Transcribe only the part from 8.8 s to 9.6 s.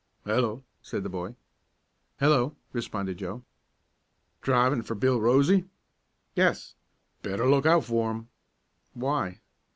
"Why?"